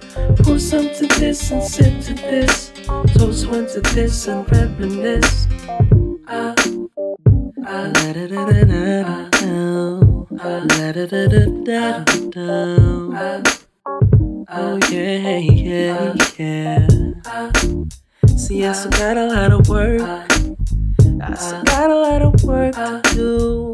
[0.44, 2.72] Pour some to this and sip to this.
[3.16, 5.48] Toast one to this and reminisce.
[6.28, 6.56] Ah,
[7.66, 10.10] ah, da da da da da.
[10.32, 13.44] La da da da da da.
[14.52, 16.88] Oh yeah, yeah, yeah.
[18.36, 20.02] See, I still got a lot of work.
[20.02, 23.74] I still got a lot of work to do.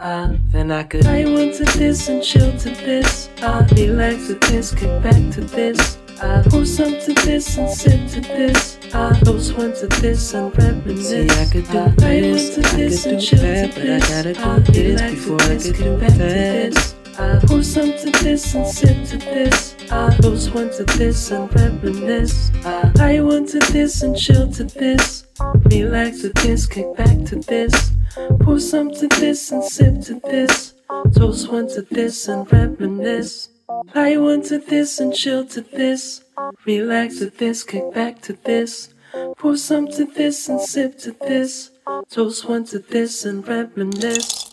[0.00, 1.06] Uh, then I could.
[1.06, 3.28] I to this and chill to this.
[3.76, 5.98] Relax to this, kick back to this.
[6.22, 8.78] I pour some to this and sip to this.
[9.24, 11.08] Toast one to this and reminisce.
[11.08, 15.42] See, I could do this, I could do that, but I gotta do this before
[15.42, 17.44] I could do that.
[17.46, 19.73] Pour some to this and sip to this.
[19.88, 22.50] Toast one to this and reminisce.
[22.98, 25.26] I want to this and chill to this.
[25.70, 27.92] Relax to this, kick back to this.
[28.40, 30.74] Pour some to this and sip to this.
[31.14, 33.50] Toast one to this and reminisce.
[33.94, 36.22] I want to this and chill to this.
[36.64, 38.94] Relax to this, kick back to this.
[39.38, 41.70] Pour some to this and sip to this.
[42.10, 44.43] Toast one to this and reminisce.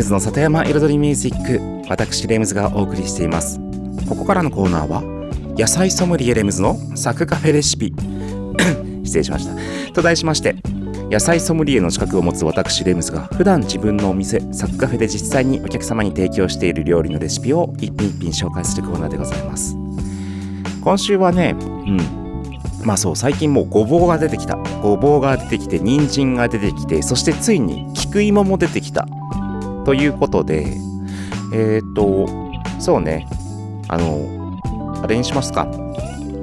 [0.00, 3.60] ムズの里山彩りミュージック私レムズがお送りしています。
[4.08, 5.02] ここからのコーナーは
[5.58, 7.92] 野菜ソムリエレムズのサクカフェレシピ。
[9.04, 9.92] 失礼しました。
[9.92, 10.56] と題しまして
[11.10, 19.76] 野菜ソムリエの資格を持つ私レムズが普段自分のお店サクカフェで実際にお客様に提供している料理のレシピを一品一品紹介するコーナーでございます。
[20.82, 21.98] 今週はねうん。
[22.86, 24.56] まあそう最近もうごぼうが出てきた。
[24.80, 29.06] ごぼうが出てきて人参が出てきてそしてついに菊芋も出てきた。
[29.90, 30.76] ということで
[31.52, 32.28] えっ、と
[32.78, 33.26] そうね。
[33.88, 34.60] あの
[35.02, 35.66] あれにしますか。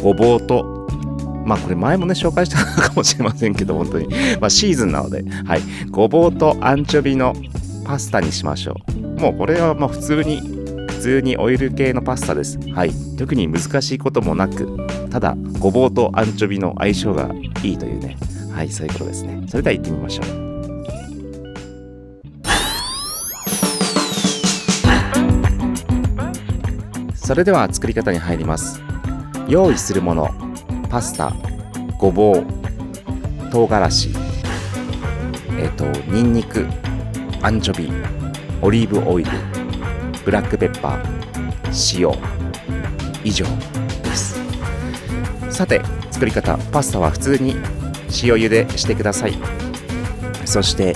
[0.02, 0.66] ごぼうと。
[1.46, 2.58] まあこれ前もね紹介した
[2.90, 4.10] かもしれませんけど本当に。
[4.42, 5.24] まあシーズンなので。
[5.46, 5.62] はい。
[5.90, 7.34] ごぼうとアンチョビの
[7.86, 9.22] パスタにしましょう。
[9.22, 10.42] もうこれはまあ普通に
[10.90, 12.60] 普通にオイル系のパスタです。
[12.72, 12.92] はい。
[13.18, 14.78] 特に難しいこともなく
[15.10, 17.34] ただごぼうとアンチョビの相性が
[17.64, 18.18] いいというね。
[18.52, 19.42] はいそういうことですね。
[19.48, 20.47] それでは行ってみましょう。
[27.28, 28.82] それでは作り方に入ります。
[29.50, 30.34] 用意するもの
[30.90, 31.34] パスタ
[31.98, 32.46] ごぼう
[33.52, 34.12] 唐辛子
[35.60, 36.66] えっ、とニンニク
[37.42, 37.92] アンチョビ
[38.62, 39.32] オリーブオイル
[40.24, 42.18] ブラックペッパー塩
[43.26, 43.46] 以上
[44.04, 44.40] です。
[45.50, 47.56] さて作り方パスタは普通に
[48.24, 49.38] 塩茹でしてください。
[50.46, 50.96] そして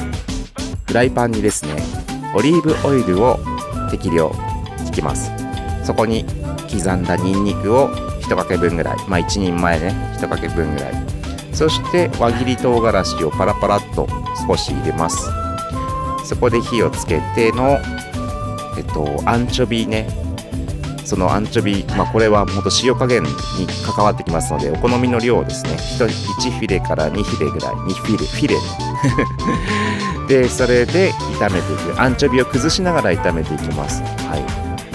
[0.88, 1.76] フライパンにですね
[2.34, 3.38] オリーブオイルを
[3.92, 4.32] 適量
[4.86, 5.41] 引きます。
[5.84, 6.26] そこに
[6.70, 7.90] 刻んだニンニクを
[8.22, 8.98] 1かけ分ぐらい。
[9.08, 9.94] まあ1人前ね。
[10.18, 10.94] 1かけ分ぐらい。
[11.54, 14.08] そして輪切り唐辛子をパラパラっと
[14.48, 15.30] 少し入れます。
[16.26, 17.78] そこで火をつけての
[18.78, 20.08] えっとアンチョビね。
[21.04, 23.30] そのアンチョビ、まあ、これはほんと塩加減に
[23.84, 25.72] 関わってきますのでお好みの量をですね。
[25.72, 27.76] 1, 1フィレから2フィレぐらい。
[27.76, 28.56] 2フィレフィレ
[30.44, 32.02] でそれで炒めていく。
[32.02, 34.02] アンチョビを崩しながら炒めていきます。
[34.02, 34.51] はい。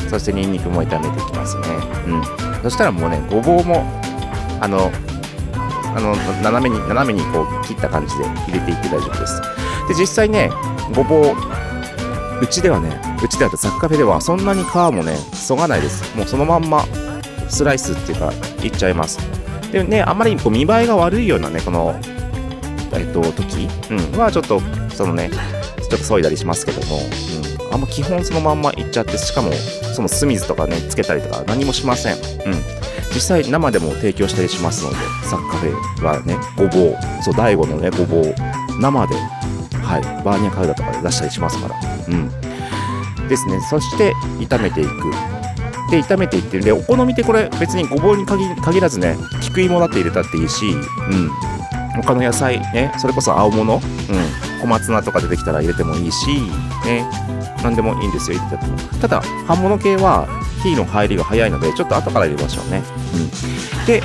[0.09, 1.66] そしてニンニクも炒めていきますね。
[2.07, 2.22] うん。
[2.62, 3.84] そしたらもうねごぼうも
[4.61, 4.90] あの
[5.94, 9.42] あの斜めに斜めにこう切った感じで入れていって大丈夫です。
[9.88, 10.50] で実際ね
[10.94, 11.34] ごぼう
[12.42, 16.16] うちではねうちではザッカフェではそんなに皮もねそがないです。
[16.16, 16.84] もうそのまんま
[17.48, 18.32] スライスっていうか
[18.62, 19.18] いっちゃいます。
[19.72, 21.98] でねあんまりこう見栄えが悪いようなねこの
[22.92, 25.30] えっと時、うん、はちょっとそのね
[25.89, 29.53] ちょっと削いだりしますけども、うん、あんま基本そのまんまいっちゃってしかも
[29.95, 32.14] その酢水とかねつけたりとか何もしません。
[32.14, 32.20] うん。
[33.14, 37.22] 実際生でも提供したりしますのでサッカフェはねごぼう。
[37.22, 38.34] そう大悟のねごぼう。
[38.80, 39.14] 生で。
[39.14, 40.03] はい。
[40.24, 41.76] バーニャカウダとかで出したりしますから。
[42.09, 42.28] うん。
[43.28, 43.61] ですね。
[43.70, 44.91] そして炒めていく。
[45.91, 51.30] で炒めていってるんでお好みでこれ別にごぼうに限限らずね菊芋だって入れたっていいしうん。
[52.03, 53.80] 他の野菜ねそれこそ青物、うん、
[54.66, 56.26] 小松菜とか出てきたら入れてもいいし
[56.84, 57.08] ね。
[57.62, 58.76] 何でもいいんですよ入れても。
[59.00, 60.26] ただ葉物系は
[60.62, 62.82] 火の入りが早いのでちょっと後から入れましょうね、
[63.14, 64.02] うん、で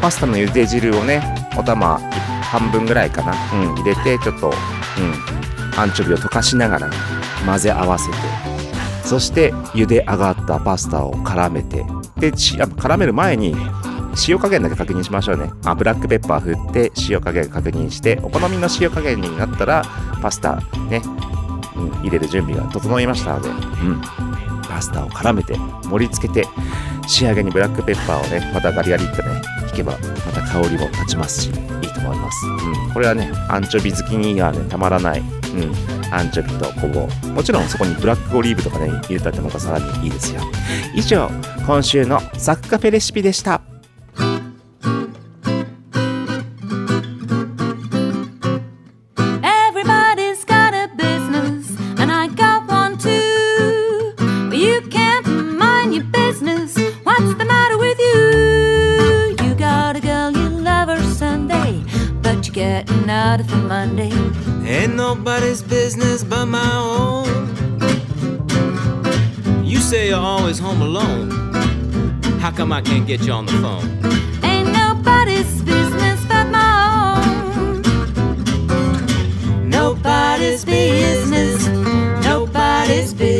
[0.00, 1.22] パスタの茹で汁をね
[1.58, 1.98] お玉
[2.42, 6.90] 半分ぐらいかな、うん、入れてちょっと、うん、アンチョビを溶かしながら
[7.44, 8.16] 混ぜ合わせて。
[9.02, 11.84] そして茹で上がったパスタを絡めて。
[12.18, 13.54] であ絡める前に
[14.28, 15.50] 塩加減だけ確認しましょうね。
[15.64, 19.82] あブラックペッパー振って塩加減確認してお好みの塩加減になったら
[20.22, 20.56] パスタ
[20.88, 21.02] ね、
[21.76, 24.00] うん、入れる準備が整いましたので、うん、
[24.68, 26.46] パスタを絡めて盛り付けて
[27.06, 29.98] 仕上げにブラックペッパーをねまたガリガリっとね引けばま
[30.32, 31.54] た香りも立ちますしいい
[31.92, 37.32] と思います、うん、これはねアンチョビ好きにはねたまらない、うん、アンチョビとごぼう。
[37.32, 40.40] もちろんそこにブラックオリーブとかね入れたってまたさらにいいですよ。
[40.94, 41.30] 以上
[41.66, 43.75] 今週のサッカフェレシピでした。
[65.14, 67.26] Nobody's business but my own.
[69.64, 71.30] You say you're always home alone.
[72.42, 73.86] How come I can't get you on the phone?
[74.42, 76.72] Ain't nobody's business but my
[77.18, 77.82] own.
[79.78, 81.68] Nobody's business.
[82.24, 83.35] Nobody's business.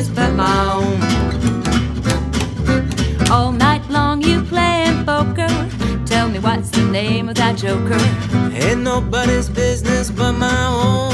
[0.00, 1.00] Nobody's business but my own.
[3.30, 5.48] All night long you playing poker.
[6.06, 7.98] Tell me what's the name of that joker?
[8.54, 11.12] Ain't nobody's business but my own.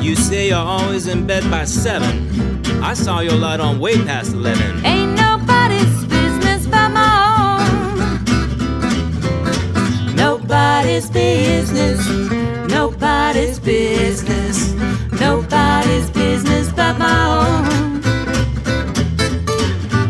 [0.00, 2.30] You say you're always in bed by seven.
[2.82, 4.84] I saw your light on way past eleven.
[4.86, 7.64] Ain't nobody's business but my own.
[10.14, 12.06] Nobody's business.
[12.70, 14.43] Nobody's business.
[15.54, 18.00] Nobody's business but my own.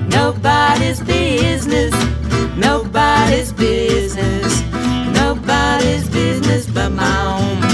[0.08, 1.92] Nobody's business.
[2.56, 4.62] Nobody's business.
[5.12, 7.73] Nobody's business but my own.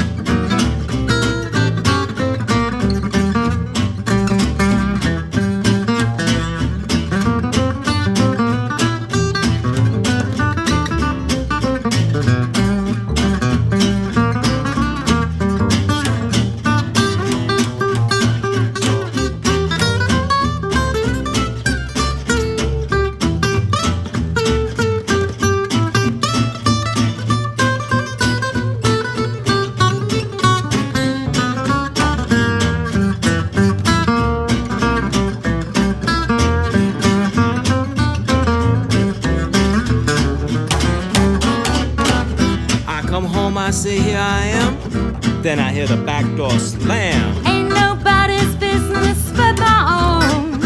[45.42, 47.46] Then I hear the back door slam.
[47.46, 50.60] Ain't nobody's business but my own.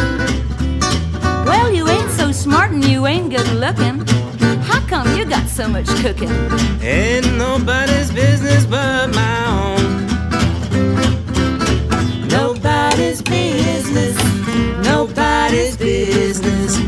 [1.47, 4.05] Well, you ain't so smart and you ain't good looking.
[4.64, 6.33] How come you got so much cooking?
[6.83, 10.07] Ain't nobody's business but my own.
[12.27, 14.16] Nobody's business.
[14.85, 16.79] Nobody's business.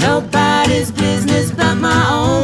[0.00, 2.35] Nobody's business but my own.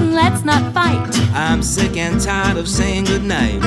[0.00, 1.08] Let's not fight.
[1.34, 3.60] I'm sick and tired of saying goodnight.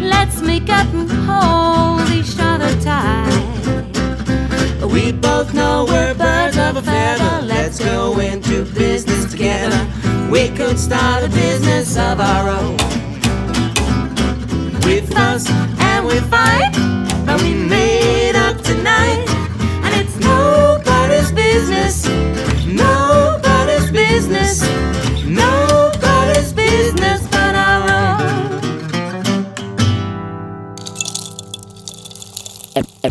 [0.00, 3.50] Let's make up and hold each other tight.
[4.92, 7.46] We both know we're birds of a feather.
[7.46, 9.86] Let's go into business together.
[10.30, 12.76] We could start a business of our own.
[14.84, 16.72] We fuss and we fight,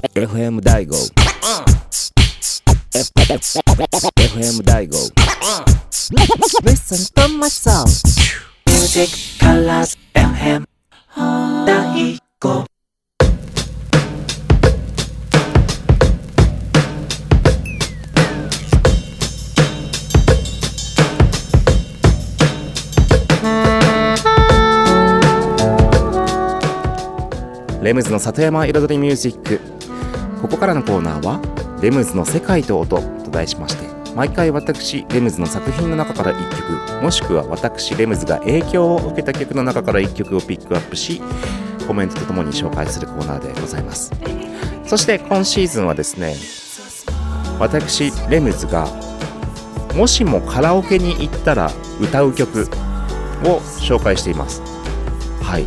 [0.02, 0.96] FM 大吾
[2.94, 4.96] FM 大吾
[6.64, 7.20] レッスン
[27.84, 29.79] レムズの里山彩りミュージック。
[30.42, 31.40] ここからのコーナーは
[31.82, 41.22] 「レムズの世界と音」と題しまして毎回私レムズの作品の中から1曲もしくは私レムズが影響を受けた曲の中から1曲をピックアップし
[41.88, 44.12] コメントとともに紹介するコーナーでございます。
[44.86, 46.36] そして今シーズンはですね
[47.60, 48.88] 私レムズが
[49.96, 52.70] もしもカラオケに行ったら歌う曲
[53.44, 54.62] を紹介しています。
[55.42, 55.66] はい。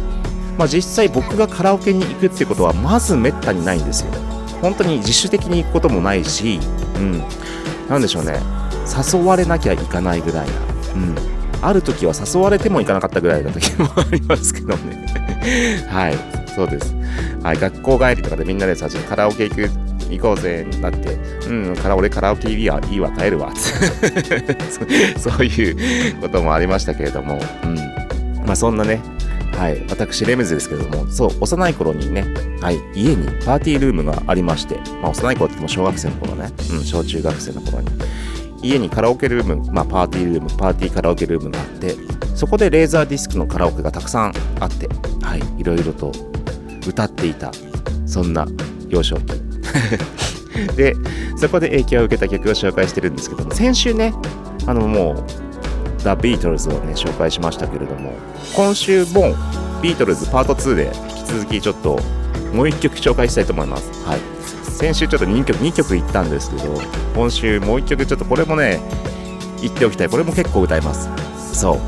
[0.59, 4.32] まあ、実際僕がカラオケに行くってことはまずめったにないんですよ。
[4.63, 6.61] 本当に自主的に行くこともないし
[6.97, 7.23] うん。
[7.89, 8.41] なんでしょうね。
[9.13, 10.53] 誘われなきゃいかないぐらいな。
[10.95, 11.15] うん。
[11.61, 15.07] ある時は誘われても行かなかったぐらいの時もありますけどね。
[15.91, 16.19] はい。
[16.55, 16.95] そうです、
[17.43, 19.71] はい、学校帰りとかでみんなでさちょっとカラオケ行く
[20.11, 21.19] 行こうぜになって。
[21.49, 21.77] うん。
[21.77, 23.51] カラ俺カラオケいいわいいわ帰るわ。
[25.17, 27.41] そそういうこともありましたけれども。
[27.65, 27.77] うん。
[28.47, 29.01] まあそんなね
[29.53, 32.24] はい、私、レムズですけども、そう、幼い頃にね、
[32.61, 37.88] はい、家にパーティールームがありまして、まあ、幼い頃って言っても小学生の頃ね、うん、小中学生の頃に、
[38.62, 41.94] 家にカラオケルーム、まあ、パーティールーム、パーティーカラオケルームがあって、
[42.34, 44.88] そこでレーザーディスクのカラオケがたくさんあって、
[45.22, 46.12] はい、いろいろと
[46.86, 47.53] 歌っていた、
[48.07, 48.46] そんな
[48.88, 49.34] 幼少期。
[50.76, 50.94] で、
[51.36, 54.12] そこで影響を受けた曲を紹介してるんですけども、先週ね、
[54.66, 55.51] あのもう、
[56.03, 58.12] ザ・ビートルズをね紹介しましたけれども
[58.55, 59.34] 今週も
[59.82, 61.98] ビートルズパート2で引き続きちょっと
[62.53, 63.90] もう1曲紹介したいと思います。
[64.05, 64.20] はい。
[64.70, 66.80] 先週ちょっと2曲2曲言ったんですけど
[67.14, 68.80] 今週もう1曲ちょっとこれもね
[69.61, 70.09] 言っておきたい。
[70.09, 71.09] これも結構歌います。
[71.59, 71.78] そう。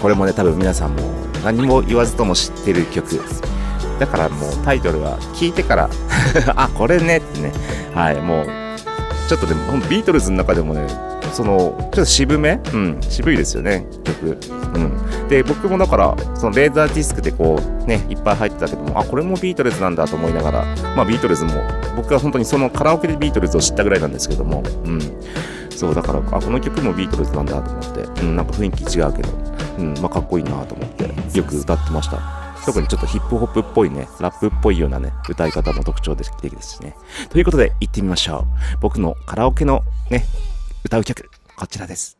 [0.00, 1.02] これもね多分皆さんも
[1.44, 3.20] 何も言わずとも知ってる曲。
[3.98, 5.90] だからもうタイトルは聞いてから
[6.56, 7.52] あこれねってね。
[7.94, 8.46] はいもう
[9.28, 10.86] ちょっとでもビートルズの中でもね
[11.36, 14.38] そのちょっと渋め、うん、渋いですよね曲、
[14.74, 20.64] うん、で僕もだからそのレーザーディスクでこうねいっぱい入ってたけどもあこれもビートルズなんだと思いながら
[20.96, 21.52] まあビートルズも
[21.94, 25.00] 僕は本当にそのカラオケでビートルズを知ったぐらいなんですけども、うん、
[25.68, 29.28] そうだからあこの曲もビートルズなんだと思って、うん、なんか雰囲気違うけど、
[29.78, 32.46] うんまあ、かっこいいなと思ってよく歌ってました。
[32.64, 36.96] 特にちょっとヒップホップっぽいね、ラップっぽいようなね、歌い方も特徴的ですしね。
[37.30, 38.44] ということで、行ってみましょう。
[38.80, 40.24] 僕のカラオケのね、
[40.86, 42.16] 歌う曲、こちらです。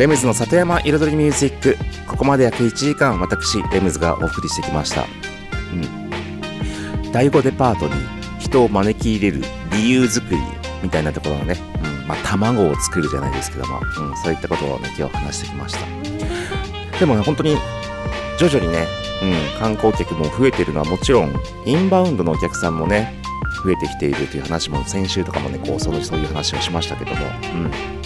[0.00, 1.76] レムズの里山彩りミュージック。
[2.08, 5.02] ここまで約1時間私レムズがお送りしてきました。
[5.02, 7.12] うん。
[7.12, 7.92] 第5デパートに
[8.38, 10.38] 人を招き入れる理由作り
[10.82, 12.08] みたいなところのね、うん。
[12.08, 16.98] まあ、卵を作るじゃないですけども、うん、そういったことをね今日話してきました。
[16.98, 17.58] でもね本当に
[18.38, 18.86] 徐々にね、
[19.22, 21.34] うん、観光客も増えてるのはもちろん
[21.66, 23.20] インバウンドのお客さんもね
[23.62, 27.99] 増えてきているという話も先週とかもねこうそのそういう話をしましたけども、うん、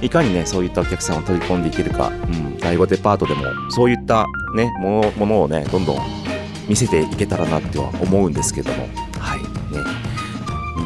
[0.00, 5.98] いかにねそういったお客さんを取り込んでいけるか、うん、第5デパートでもそういったねものものをねどんどん
[6.68, 8.88] 見せていけたらなっては思うんですけども。
[9.18, 9.42] はい。
[9.74, 9.82] ね。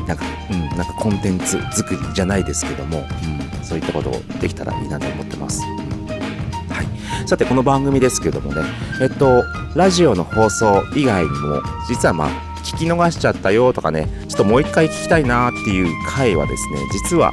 [0.06, 5.60] なんか、うん、なんかコンテンツ作りじゃないですけども、うん、そういったことをできたらいいなと思ってます。
[5.62, 6.02] うん。
[6.72, 8.62] はい、さてこの番組ですけどもね
[9.00, 9.44] えっと
[9.74, 12.28] ラジオの放送以外にも実はまあ
[12.64, 17.32] 聞き逃しちゃったよとかねちょっともう一回聞きたいなっていう回はですね実は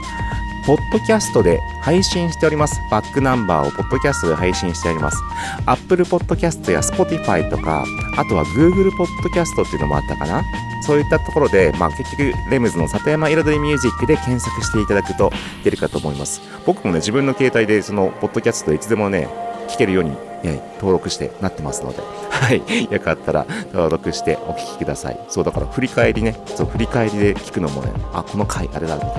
[0.69, 2.79] ポッドキャストで配信しております。
[2.91, 5.17] バックナンバーをポッドキャストで配信しております。
[5.65, 7.83] Apple Podcast や Spotify とか、
[8.15, 10.43] あとは Google Podcast っていうのもあったかな。
[10.85, 15.31] そういったところで、まあ結局、レムズの里山彩りミュージックで検索していただくと
[15.63, 16.39] 出るかと思います。
[16.67, 19.27] 僕もね、自分の携帯でそのポッドキャストいつでもね、
[19.69, 20.11] 聞けるように、
[20.43, 22.91] ね、登録してなってますので、はい。
[22.91, 25.19] よかったら登録してお聞きください。
[25.29, 29.11] そう、だから振り返りね、そう、振り返りで聞くのもね、あ、この回あれだ、みたい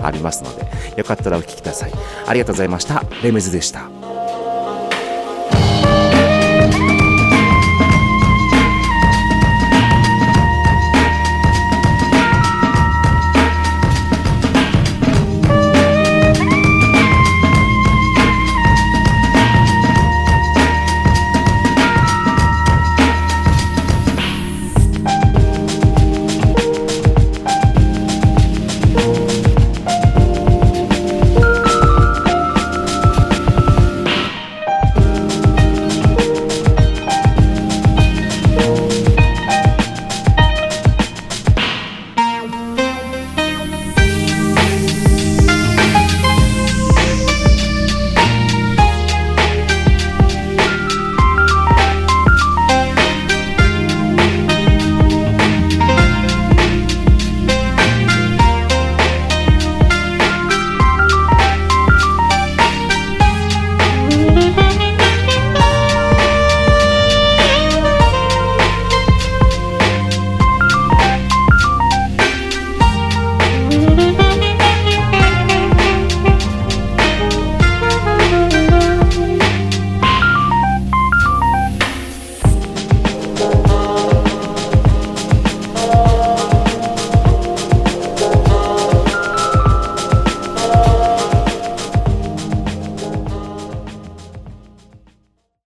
[0.00, 1.92] な、ありますので、よかったらお聞きください。
[2.26, 3.04] ありがとうございました。
[3.22, 3.95] レムズでした。